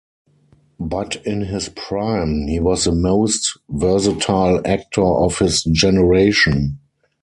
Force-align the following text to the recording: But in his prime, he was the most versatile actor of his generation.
But 0.79 1.23
in 1.27 1.41
his 1.41 1.69
prime, 1.69 2.47
he 2.47 2.59
was 2.59 2.85
the 2.85 2.91
most 2.91 3.59
versatile 3.69 4.59
actor 4.65 5.03
of 5.05 5.37
his 5.37 5.63
generation. 5.65 6.79